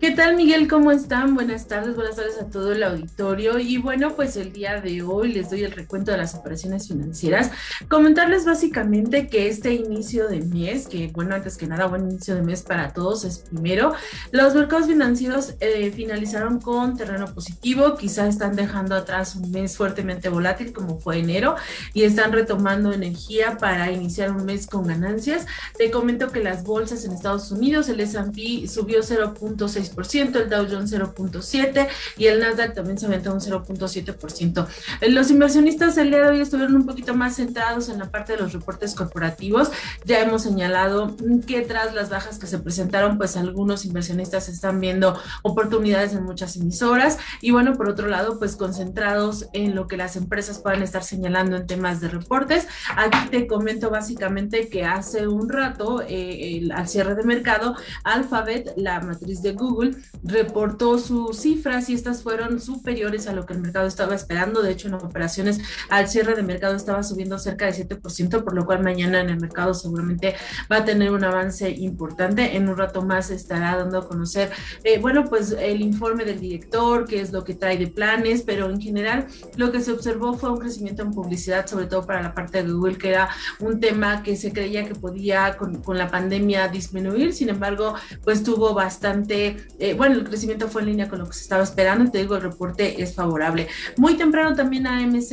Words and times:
¿Qué 0.00 0.12
tal 0.12 0.36
Miguel? 0.36 0.68
¿Cómo 0.68 0.92
están? 0.92 1.34
Buenas 1.34 1.66
tardes, 1.66 1.96
buenas 1.96 2.14
tardes 2.14 2.38
a 2.40 2.48
todo 2.48 2.70
el 2.70 2.84
auditorio. 2.84 3.58
Y 3.58 3.78
bueno, 3.78 4.14
pues 4.14 4.36
el 4.36 4.52
día 4.52 4.80
de 4.80 5.02
hoy 5.02 5.32
les 5.32 5.50
doy 5.50 5.64
el 5.64 5.72
recuento 5.72 6.12
de 6.12 6.18
las 6.18 6.36
operaciones 6.36 6.86
financieras. 6.86 7.50
Comentarles 7.88 8.44
básicamente 8.44 9.26
que 9.26 9.48
este 9.48 9.74
inicio 9.74 10.28
de 10.28 10.40
mes, 10.42 10.86
que 10.86 11.08
bueno, 11.08 11.34
antes 11.34 11.56
que 11.56 11.66
nada, 11.66 11.86
buen 11.86 12.08
inicio 12.08 12.36
de 12.36 12.42
mes 12.42 12.62
para 12.62 12.92
todos 12.92 13.24
es 13.24 13.38
primero. 13.38 13.92
Los 14.30 14.54
mercados 14.54 14.86
financieros 14.86 15.54
eh, 15.58 15.90
finalizaron 15.90 16.60
con 16.60 16.96
terreno 16.96 17.34
positivo, 17.34 17.96
quizás 17.96 18.28
están 18.28 18.54
dejando 18.54 18.94
atrás 18.94 19.34
un 19.34 19.50
mes 19.50 19.76
fuertemente 19.76 20.28
volátil 20.28 20.72
como 20.72 21.00
fue 21.00 21.18
enero 21.18 21.56
y 21.92 22.04
están 22.04 22.30
retomando 22.30 22.92
energía 22.92 23.58
para 23.58 23.90
iniciar 23.90 24.30
un 24.30 24.44
mes 24.44 24.68
con 24.68 24.86
ganancias. 24.86 25.44
Te 25.76 25.90
comento 25.90 26.30
que 26.30 26.40
las 26.40 26.62
bolsas 26.62 27.04
en 27.04 27.10
Estados 27.10 27.50
Unidos, 27.50 27.88
el 27.88 27.98
S&P 27.98 28.68
subió 28.68 29.00
0.6 29.00 29.87
el 29.96 30.50
Dow 30.50 30.66
Jones 30.70 30.92
0.7% 30.92 31.88
y 32.16 32.26
el 32.26 32.40
Nasdaq 32.40 32.74
también 32.74 32.98
se 32.98 33.06
aumentó 33.06 33.32
un 33.32 33.40
0.7%. 33.40 34.66
Los 35.08 35.30
inversionistas 35.30 35.96
el 35.98 36.10
día 36.10 36.22
de 36.22 36.30
hoy 36.30 36.40
estuvieron 36.40 36.76
un 36.76 36.86
poquito 36.86 37.14
más 37.14 37.36
centrados 37.36 37.88
en 37.88 37.98
la 37.98 38.10
parte 38.10 38.32
de 38.32 38.38
los 38.38 38.52
reportes 38.52 38.94
corporativos. 38.94 39.70
Ya 40.04 40.20
hemos 40.20 40.42
señalado 40.42 41.16
que 41.46 41.62
tras 41.62 41.94
las 41.94 42.10
bajas 42.10 42.38
que 42.38 42.46
se 42.46 42.58
presentaron, 42.58 43.18
pues 43.18 43.36
algunos 43.36 43.84
inversionistas 43.84 44.48
están 44.48 44.80
viendo 44.80 45.18
oportunidades 45.42 46.12
en 46.12 46.24
muchas 46.24 46.56
emisoras 46.56 47.18
y 47.40 47.50
bueno, 47.50 47.74
por 47.74 47.88
otro 47.88 48.08
lado, 48.08 48.38
pues 48.38 48.56
concentrados 48.56 49.46
en 49.52 49.74
lo 49.74 49.86
que 49.86 49.96
las 49.96 50.16
empresas 50.16 50.58
puedan 50.58 50.82
estar 50.82 51.02
señalando 51.02 51.56
en 51.56 51.66
temas 51.66 52.00
de 52.00 52.08
reportes. 52.08 52.66
Aquí 52.96 53.28
te 53.30 53.46
comento 53.46 53.90
básicamente 53.90 54.68
que 54.68 54.84
hace 54.84 55.26
un 55.26 55.48
rato, 55.48 56.02
eh, 56.06 56.68
al 56.74 56.88
cierre 56.88 57.14
de 57.14 57.22
mercado, 57.22 57.74
Alphabet, 58.04 58.72
la 58.76 59.00
matriz 59.00 59.42
de 59.42 59.52
Google, 59.52 59.77
reportó 60.22 60.98
sus 60.98 61.38
cifras 61.38 61.88
y 61.88 61.94
estas 61.94 62.22
fueron 62.22 62.60
superiores 62.60 63.26
a 63.26 63.32
lo 63.32 63.46
que 63.46 63.54
el 63.54 63.60
mercado 63.60 63.86
estaba 63.86 64.14
esperando. 64.14 64.62
De 64.62 64.72
hecho, 64.72 64.88
en 64.88 64.94
operaciones 64.94 65.60
al 65.90 66.08
cierre 66.08 66.34
de 66.34 66.42
mercado 66.42 66.74
estaba 66.74 67.02
subiendo 67.02 67.38
cerca 67.38 67.66
de 67.66 67.72
7%, 67.72 68.44
por 68.44 68.54
lo 68.54 68.66
cual 68.66 68.82
mañana 68.82 69.20
en 69.20 69.30
el 69.30 69.40
mercado 69.40 69.74
seguramente 69.74 70.34
va 70.70 70.78
a 70.78 70.84
tener 70.84 71.10
un 71.10 71.24
avance 71.24 71.70
importante. 71.70 72.56
En 72.56 72.68
un 72.68 72.76
rato 72.76 73.02
más 73.02 73.30
estará 73.30 73.76
dando 73.76 73.98
a 73.98 74.08
conocer, 74.08 74.50
eh, 74.84 74.98
bueno, 74.98 75.24
pues 75.24 75.52
el 75.52 75.80
informe 75.80 76.24
del 76.24 76.40
director, 76.40 77.06
qué 77.06 77.20
es 77.20 77.32
lo 77.32 77.44
que 77.44 77.54
trae 77.54 77.78
de 77.78 77.88
planes, 77.88 78.42
pero 78.42 78.70
en 78.70 78.80
general 78.80 79.26
lo 79.56 79.72
que 79.72 79.80
se 79.80 79.92
observó 79.92 80.34
fue 80.34 80.50
un 80.50 80.58
crecimiento 80.58 81.02
en 81.02 81.12
publicidad, 81.12 81.66
sobre 81.66 81.86
todo 81.86 82.04
para 82.06 82.22
la 82.22 82.34
parte 82.34 82.62
de 82.62 82.70
Google, 82.70 82.98
que 82.98 83.10
era 83.10 83.28
un 83.60 83.80
tema 83.80 84.22
que 84.22 84.36
se 84.36 84.52
creía 84.52 84.86
que 84.86 84.94
podía 84.94 85.56
con 85.56 85.98
la 85.98 86.10
pandemia 86.10 86.68
disminuir. 86.68 87.32
Sin 87.32 87.48
embargo, 87.48 87.94
pues 88.24 88.42
tuvo 88.42 88.74
bastante 88.74 89.67
eh, 89.78 89.94
bueno, 89.94 90.16
el 90.16 90.24
crecimiento 90.24 90.68
fue 90.68 90.82
en 90.82 90.88
línea 90.88 91.08
con 91.08 91.20
lo 91.20 91.26
que 91.26 91.34
se 91.34 91.42
estaba 91.42 91.62
esperando, 91.62 92.10
te 92.10 92.18
digo, 92.18 92.36
el 92.36 92.42
reporte 92.42 93.02
es 93.02 93.14
favorable. 93.14 93.68
Muy 93.96 94.16
temprano 94.16 94.54
también 94.54 94.86
AMC 94.86 95.32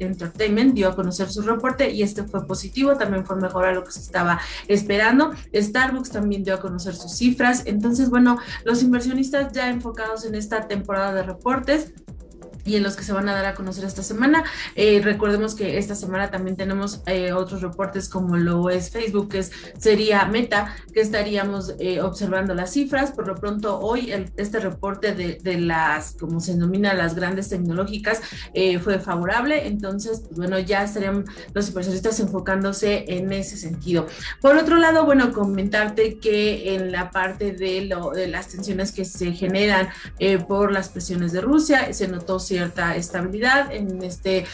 Entertainment 0.00 0.74
dio 0.74 0.88
a 0.88 0.94
conocer 0.94 1.30
su 1.30 1.42
reporte 1.42 1.90
y 1.90 2.02
este 2.02 2.24
fue 2.24 2.46
positivo, 2.46 2.96
también 2.96 3.26
fue 3.26 3.36
mejor 3.36 3.64
a 3.66 3.72
lo 3.72 3.84
que 3.84 3.90
se 3.90 4.00
estaba 4.00 4.40
esperando. 4.68 5.32
Starbucks 5.54 6.10
también 6.10 6.44
dio 6.44 6.54
a 6.54 6.60
conocer 6.60 6.94
sus 6.94 7.12
cifras, 7.12 7.62
entonces, 7.66 8.10
bueno, 8.10 8.38
los 8.64 8.82
inversionistas 8.82 9.52
ya 9.52 9.68
enfocados 9.68 10.24
en 10.24 10.34
esta 10.34 10.68
temporada 10.68 11.14
de 11.14 11.22
reportes 11.24 11.92
y 12.64 12.76
en 12.76 12.82
los 12.82 12.96
que 12.96 13.04
se 13.04 13.12
van 13.12 13.28
a 13.28 13.34
dar 13.34 13.46
a 13.46 13.54
conocer 13.54 13.84
esta 13.84 14.02
semana. 14.02 14.44
Eh, 14.74 15.00
recordemos 15.02 15.54
que 15.54 15.78
esta 15.78 15.94
semana 15.94 16.30
también 16.30 16.56
tenemos 16.56 17.02
eh, 17.06 17.32
otros 17.32 17.62
reportes 17.62 18.08
como 18.08 18.36
lo 18.36 18.70
es 18.70 18.90
Facebook, 18.90 19.30
que 19.30 19.42
sería 19.42 20.24
Meta, 20.26 20.74
que 20.92 21.00
estaríamos 21.00 21.74
eh, 21.78 22.00
observando 22.00 22.54
las 22.54 22.72
cifras. 22.72 23.12
Por 23.12 23.26
lo 23.26 23.34
pronto, 23.34 23.78
hoy 23.80 24.12
este 24.36 24.60
reporte 24.60 25.14
de, 25.14 25.38
de, 25.42 25.60
las, 25.60 26.16
como 26.18 26.40
se 26.40 26.52
denomina, 26.52 26.94
las 26.94 27.14
grandes 27.14 27.48
tecnológicas 27.48 28.20
fue 28.82 28.98
favorable. 28.98 29.66
Entonces, 29.66 30.20
pues, 30.20 30.36
bueno, 30.36 30.58
ya 30.58 30.84
estarían 30.84 31.24
los 31.54 31.68
inversionistas 31.68 32.20
enfocándose 32.20 33.04
en 33.08 33.32
ese 33.32 33.56
sentido. 33.56 34.06
Por 34.40 34.56
otro 34.56 34.76
lado, 34.76 35.04
bueno, 35.04 35.32
comentarte 35.32 36.18
que 36.18 36.74
en 36.74 36.92
la 36.92 37.10
parte 37.10 37.52
de, 37.52 37.82
lo, 37.82 38.10
de 38.10 38.28
las 38.28 38.48
tensiones 38.48 38.92
que 38.92 39.04
se 39.04 39.32
generan 39.32 39.88
por 40.48 40.72
las 40.72 40.88
presiones 40.88 41.32
de 41.32 41.40
Rusia, 41.40 41.92
se 41.92 42.08
notó 42.08 42.38
cierta 42.50 42.96
estabilidad 42.96 43.72
en 43.72 44.02
este 44.02 44.44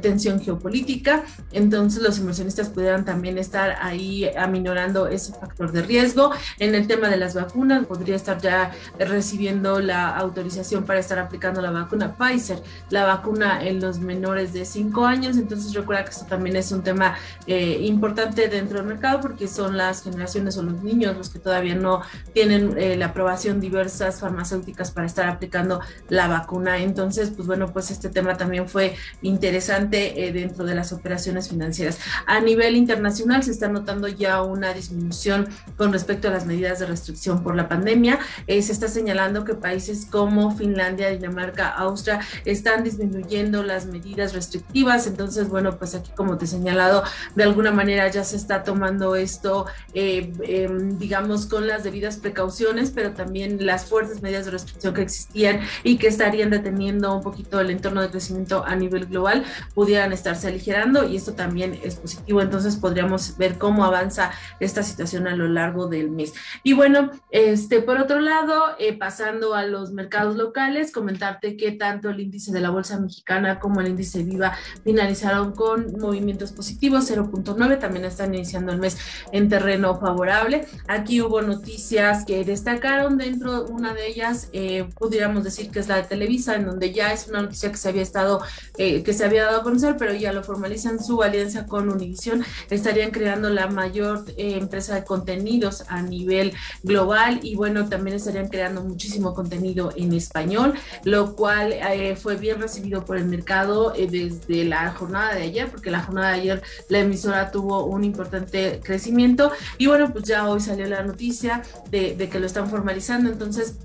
tensión 0.00 0.40
geopolítica, 0.40 1.22
entonces 1.52 2.02
los 2.02 2.18
inversionistas 2.18 2.70
pudieran 2.70 3.04
también 3.04 3.36
estar 3.36 3.76
ahí 3.80 4.30
aminorando 4.38 5.06
ese 5.06 5.32
factor 5.34 5.70
de 5.70 5.82
riesgo. 5.82 6.30
En 6.58 6.74
el 6.74 6.86
tema 6.86 7.08
de 7.08 7.18
las 7.18 7.34
vacunas, 7.34 7.84
podría 7.86 8.16
estar 8.16 8.40
ya 8.40 8.70
recibiendo 8.98 9.80
la 9.80 10.16
autorización 10.16 10.84
para 10.84 11.00
estar 11.00 11.18
aplicando 11.18 11.60
la 11.60 11.70
vacuna 11.70 12.16
Pfizer, 12.16 12.62
la 12.88 13.04
vacuna 13.04 13.62
en 13.62 13.80
los 13.80 13.98
menores 13.98 14.54
de 14.54 14.64
5 14.64 15.04
años, 15.04 15.36
entonces 15.36 15.74
recuerda 15.74 16.04
que 16.04 16.10
esto 16.10 16.24
también 16.24 16.56
es 16.56 16.72
un 16.72 16.82
tema 16.82 17.16
eh, 17.46 17.78
importante 17.82 18.48
dentro 18.48 18.78
del 18.78 18.86
mercado 18.86 19.20
porque 19.20 19.46
son 19.46 19.76
las 19.76 20.02
generaciones 20.02 20.56
o 20.56 20.62
los 20.62 20.82
niños 20.82 21.16
los 21.16 21.28
que 21.28 21.38
todavía 21.38 21.74
no 21.74 22.02
tienen 22.32 22.74
eh, 22.78 22.96
la 22.96 23.06
aprobación 23.06 23.60
diversas 23.60 24.20
farmacéuticas 24.20 24.90
para 24.90 25.06
estar 25.06 25.28
aplicando 25.28 25.80
la 26.08 26.28
vacuna. 26.28 26.78
Entonces, 26.78 27.30
pues 27.30 27.41
bueno, 27.46 27.72
pues 27.72 27.90
este 27.90 28.08
tema 28.08 28.36
también 28.36 28.68
fue 28.68 28.94
interesante 29.22 30.26
eh, 30.26 30.32
dentro 30.32 30.64
de 30.64 30.74
las 30.74 30.92
operaciones 30.92 31.48
financieras. 31.48 31.98
A 32.26 32.40
nivel 32.40 32.76
internacional 32.76 33.42
se 33.42 33.50
está 33.50 33.68
notando 33.68 34.08
ya 34.08 34.42
una 34.42 34.72
disminución 34.72 35.48
con 35.76 35.92
respecto 35.92 36.28
a 36.28 36.30
las 36.30 36.46
medidas 36.46 36.78
de 36.78 36.86
restricción 36.86 37.42
por 37.42 37.56
la 37.56 37.68
pandemia. 37.68 38.18
Eh, 38.46 38.62
se 38.62 38.72
está 38.72 38.88
señalando 38.88 39.44
que 39.44 39.54
países 39.54 40.06
como 40.10 40.56
Finlandia, 40.56 41.10
Dinamarca, 41.10 41.68
Austria 41.68 42.20
están 42.44 42.84
disminuyendo 42.84 43.62
las 43.62 43.86
medidas 43.86 44.32
restrictivas. 44.32 45.06
Entonces, 45.06 45.48
bueno, 45.48 45.78
pues 45.78 45.94
aquí 45.94 46.10
como 46.14 46.38
te 46.38 46.44
he 46.44 46.48
señalado, 46.48 47.02
de 47.34 47.44
alguna 47.44 47.70
manera 47.70 48.08
ya 48.08 48.24
se 48.24 48.36
está 48.36 48.62
tomando 48.62 49.16
esto, 49.16 49.66
eh, 49.94 50.32
em, 50.42 50.98
digamos, 50.98 51.46
con 51.46 51.66
las 51.66 51.84
debidas 51.84 52.16
precauciones, 52.16 52.90
pero 52.90 53.12
también 53.12 53.64
las 53.64 53.86
fuertes 53.86 54.22
medidas 54.22 54.44
de 54.46 54.52
restricción 54.52 54.94
que 54.94 55.02
existían 55.02 55.60
y 55.82 55.98
que 55.98 56.08
estarían 56.08 56.50
deteniendo 56.50 57.14
un 57.14 57.22
poquito 57.32 57.60
el 57.60 57.70
entorno 57.70 58.02
de 58.02 58.10
crecimiento 58.10 58.64
a 58.64 58.76
nivel 58.76 59.06
global 59.06 59.44
pudieran 59.74 60.12
estarse 60.12 60.48
aligerando 60.48 61.08
y 61.08 61.16
esto 61.16 61.32
también 61.32 61.78
es 61.82 61.96
positivo. 61.96 62.42
Entonces 62.42 62.76
podríamos 62.76 63.36
ver 63.38 63.58
cómo 63.58 63.84
avanza 63.84 64.30
esta 64.60 64.82
situación 64.82 65.26
a 65.26 65.34
lo 65.34 65.48
largo 65.48 65.86
del 65.88 66.10
mes. 66.10 66.34
Y 66.62 66.74
bueno, 66.74 67.10
este, 67.30 67.80
por 67.80 67.98
otro 67.98 68.20
lado, 68.20 68.76
eh, 68.78 68.92
pasando 68.96 69.54
a 69.54 69.64
los 69.64 69.92
mercados 69.92 70.36
locales, 70.36 70.92
comentarte 70.92 71.56
que 71.56 71.72
tanto 71.72 72.10
el 72.10 72.20
índice 72.20 72.52
de 72.52 72.60
la 72.60 72.70
Bolsa 72.70 73.00
Mexicana 73.00 73.58
como 73.58 73.80
el 73.80 73.88
índice 73.88 74.22
Viva 74.22 74.52
finalizaron 74.84 75.52
con 75.52 75.98
movimientos 75.98 76.52
positivos, 76.52 77.10
0.9, 77.10 77.78
también 77.78 78.04
están 78.04 78.34
iniciando 78.34 78.72
el 78.72 78.78
mes 78.78 78.98
en 79.32 79.48
terreno 79.48 79.98
favorable. 79.98 80.66
Aquí 80.86 81.22
hubo 81.22 81.40
noticias 81.40 82.24
que 82.24 82.44
destacaron 82.44 83.16
dentro, 83.16 83.64
una 83.66 83.94
de 83.94 84.06
ellas, 84.06 84.50
eh, 84.52 84.88
pudiéramos 84.98 85.44
decir 85.44 85.70
que 85.70 85.80
es 85.80 85.88
la 85.88 85.96
de 85.96 86.02
Televisa, 86.04 86.54
en 86.56 86.66
donde 86.66 86.92
ya 86.92 87.12
es 87.12 87.21
una 87.28 87.42
noticia 87.42 87.70
que 87.70 87.76
se 87.76 87.88
había 87.88 88.02
estado, 88.02 88.40
eh, 88.78 89.02
que 89.02 89.12
se 89.12 89.24
había 89.24 89.44
dado 89.44 89.60
a 89.60 89.62
conocer, 89.62 89.96
pero 89.98 90.14
ya 90.14 90.32
lo 90.32 90.42
formalizan 90.42 91.02
su 91.02 91.22
alianza 91.22 91.66
con 91.66 91.88
Univision, 91.88 92.44
estarían 92.70 93.10
creando 93.10 93.50
la 93.50 93.66
mayor 93.66 94.24
eh, 94.36 94.56
empresa 94.58 94.94
de 94.94 95.04
contenidos 95.04 95.84
a 95.88 96.02
nivel 96.02 96.52
global 96.82 97.40
y 97.42 97.54
bueno, 97.56 97.88
también 97.88 98.16
estarían 98.16 98.48
creando 98.48 98.82
muchísimo 98.82 99.34
contenido 99.34 99.92
en 99.96 100.12
español, 100.12 100.74
lo 101.04 101.34
cual 101.34 101.72
eh, 101.72 102.16
fue 102.16 102.36
bien 102.36 102.60
recibido 102.60 103.04
por 103.04 103.16
el 103.16 103.26
mercado 103.26 103.92
desde 103.92 104.64
la 104.64 104.92
jornada 104.92 105.34
de 105.34 105.42
ayer, 105.42 105.70
porque 105.70 105.90
la 105.90 106.02
jornada 106.02 106.28
de 106.30 106.40
ayer 106.40 106.62
la 106.88 106.98
emisora 107.00 107.50
tuvo 107.50 107.84
un 107.86 108.04
importante 108.04 108.80
crecimiento. 108.82 109.52
Y 109.78 109.86
bueno, 109.86 110.12
pues 110.12 110.24
ya 110.24 110.48
hoy 110.48 110.60
salió 110.60 110.86
la 110.86 111.02
noticia 111.02 111.62
de, 111.90 112.14
de 112.16 112.28
que 112.28 112.38
lo 112.38 112.46
están 112.46 112.68
formalizando, 112.68 113.30
entonces 113.30 113.76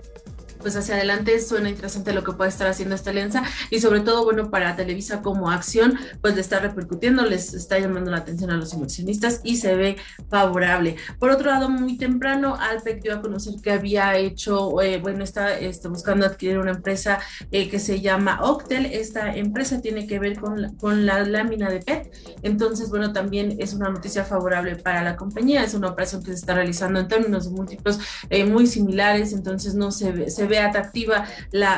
pues 0.59 0.75
hacia 0.75 0.95
adelante 0.95 1.39
suena 1.39 1.69
interesante 1.69 2.13
lo 2.13 2.23
que 2.23 2.33
puede 2.33 2.49
estar 2.49 2.67
haciendo 2.67 2.95
esta 2.95 3.09
alianza 3.09 3.43
y 3.69 3.79
sobre 3.79 4.01
todo, 4.01 4.23
bueno, 4.23 4.49
para 4.49 4.75
Televisa 4.75 5.21
como 5.21 5.49
acción, 5.49 5.97
pues 6.21 6.35
le 6.35 6.41
está 6.41 6.59
repercutiendo, 6.59 7.23
les 7.25 7.53
está 7.53 7.79
llamando 7.79 8.11
la 8.11 8.17
atención 8.17 8.51
a 8.51 8.57
los 8.57 8.73
inversionistas 8.73 9.41
y 9.43 9.57
se 9.57 9.75
ve 9.75 9.97
favorable. 10.29 10.95
Por 11.19 11.29
otro 11.29 11.51
lado, 11.51 11.69
muy 11.69 11.97
temprano, 11.97 12.55
Alpec 12.55 13.01
dio 13.01 13.15
a 13.15 13.21
conocer 13.21 13.55
que 13.61 13.71
había 13.71 14.17
hecho, 14.17 14.81
eh, 14.81 14.99
bueno, 14.99 15.23
está 15.23 15.57
este, 15.57 15.87
buscando 15.87 16.25
adquirir 16.25 16.59
una 16.59 16.71
empresa 16.71 17.19
eh, 17.51 17.69
que 17.69 17.79
se 17.79 18.01
llama 18.01 18.39
Octel. 18.41 18.85
Esta 18.85 19.35
empresa 19.35 19.81
tiene 19.81 20.07
que 20.07 20.19
ver 20.19 20.39
con 20.39 20.61
la, 20.61 20.71
con 20.73 21.05
la 21.05 21.23
lámina 21.23 21.69
de 21.69 21.79
PET. 21.79 22.11
Entonces, 22.41 22.89
bueno, 22.89 23.13
también 23.13 23.55
es 23.59 23.73
una 23.73 23.89
noticia 23.89 24.23
favorable 24.23 24.75
para 24.75 25.03
la 25.03 25.15
compañía. 25.15 25.63
Es 25.63 25.73
una 25.73 25.89
operación 25.89 26.23
que 26.23 26.31
se 26.31 26.37
está 26.37 26.55
realizando 26.55 26.99
en 26.99 27.07
términos 27.07 27.49
múltiplos 27.49 27.99
eh, 28.29 28.45
muy 28.45 28.67
similares. 28.67 29.33
Entonces, 29.33 29.75
no 29.75 29.91
se 29.91 30.07
se 30.29 30.46
ve 30.47 30.59
atractiva 30.59 31.25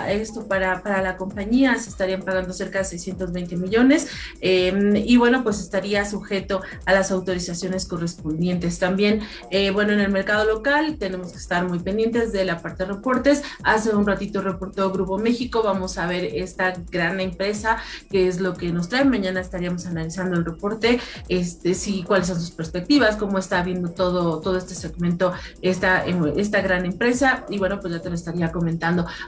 esto 0.09 0.47
para, 0.47 0.81
para 0.83 1.01
la 1.01 1.17
compañía, 1.17 1.77
se 1.77 1.89
estarían 1.89 2.21
pagando 2.21 2.53
cerca 2.53 2.79
de 2.79 2.85
620 2.85 3.57
millones 3.57 4.07
em, 4.41 4.95
y 4.95 5.17
bueno, 5.17 5.43
pues 5.43 5.59
estaría 5.59 6.05
sujeto 6.05 6.61
a 6.85 6.93
las 6.93 7.11
autorizaciones 7.11 7.85
correspondientes. 7.85 8.79
También, 8.79 9.21
eh, 9.51 9.71
bueno, 9.71 9.93
en 9.93 9.99
el 9.99 10.11
mercado 10.11 10.45
local 10.45 10.97
tenemos 10.97 11.31
que 11.31 11.37
estar 11.37 11.67
muy 11.67 11.79
pendientes 11.79 12.31
de 12.31 12.45
la 12.45 12.61
parte 12.61 12.85
de 12.85 12.93
reportes. 12.93 13.43
Hace 13.63 13.95
un 13.95 14.05
ratito 14.05 14.41
reportó 14.41 14.91
Grupo 14.91 15.17
México, 15.17 15.63
vamos 15.63 15.97
a 15.97 16.07
ver 16.07 16.25
esta 16.25 16.73
gran 16.91 17.19
empresa, 17.19 17.77
que 18.09 18.27
es 18.27 18.39
lo 18.39 18.53
que 18.53 18.71
nos 18.71 18.89
trae. 18.89 19.05
Mañana 19.05 19.41
estaríamos 19.41 19.85
analizando 19.85 20.37
el 20.37 20.45
reporte, 20.45 20.99
este, 21.27 21.73
sí, 21.73 22.03
cuáles 22.05 22.27
son 22.27 22.39
sus 22.39 22.51
perspectivas, 22.51 23.15
cómo 23.15 23.37
está 23.37 23.63
viendo 23.63 23.89
todo, 23.89 24.39
todo 24.39 24.57
este 24.57 24.75
segmento, 24.75 25.33
esta, 25.61 26.05
esta 26.05 26.61
gran 26.61 26.85
empresa, 26.85 27.45
y 27.49 27.57
bueno, 27.57 27.79
pues 27.79 27.93
ya 27.93 28.01
te 28.01 28.09
lo 28.09 28.15
estaría 28.15 28.51
comentando. 28.51 28.58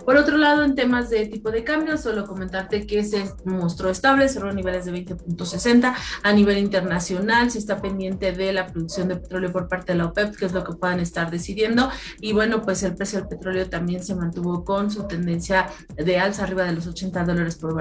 Por 0.05 0.17
otro 0.17 0.37
lado, 0.37 0.63
en 0.63 0.75
temas 0.75 1.09
de 1.09 1.25
tipo 1.27 1.51
de 1.51 1.63
cambio, 1.63 1.97
solo 1.97 2.25
comentarte 2.25 2.85
que 2.85 3.03
se 3.03 3.25
mostró 3.45 3.89
estable, 3.89 4.29
cerró 4.29 4.53
niveles 4.53 4.85
de 4.85 4.93
20.60 4.93 5.93
a 6.23 6.33
nivel 6.33 6.57
internacional, 6.57 7.51
se 7.51 7.59
está 7.59 7.81
pendiente 7.81 8.31
de 8.31 8.53
la 8.53 8.67
producción 8.67 9.07
de 9.07 9.17
petróleo 9.17 9.51
por 9.51 9.67
parte 9.67 9.93
de 9.93 9.99
la 9.99 10.05
OPEP, 10.05 10.35
que 10.35 10.45
es 10.45 10.53
lo 10.53 10.63
que 10.63 10.73
puedan 10.73 10.99
estar 10.99 11.31
decidiendo, 11.31 11.89
y 12.19 12.33
bueno, 12.33 12.61
pues 12.61 12.83
el 12.83 12.95
precio 12.95 13.19
del 13.19 13.27
petróleo 13.27 13.69
también 13.69 14.03
se 14.03 14.15
mantuvo 14.15 14.63
con 14.63 14.91
su 14.91 15.07
tendencia 15.07 15.69
de 15.95 16.19
alza 16.19 16.43
arriba 16.43 16.63
de 16.63 16.73
los 16.73 16.87
80 16.87 17.23
dólares 17.23 17.55
por 17.55 17.75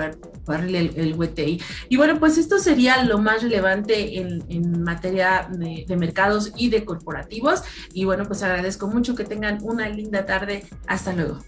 barril 0.46 0.92
el, 0.96 1.14
WTI. 1.14 1.60
Y 1.88 1.96
bueno, 1.96 2.18
pues 2.18 2.38
esto 2.38 2.58
sería 2.58 3.04
lo 3.04 3.18
más 3.18 3.42
relevante 3.42 4.18
en, 4.18 4.40
materia 4.82 5.48
de 5.50 5.96
mercados 5.96 6.52
y 6.56 6.70
de 6.70 6.84
corporativos. 6.84 7.62
Y 7.92 8.04
bueno, 8.04 8.24
pues 8.24 8.42
agradezco 8.42 8.86
mucho 8.88 9.14
que 9.14 9.24
tengan 9.24 9.58
una 9.62 9.88
linda 9.88 10.24
tarde. 10.24 10.64
Hasta 10.86 11.12
luego. 11.12 11.39